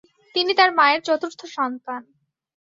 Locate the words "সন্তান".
1.57-2.01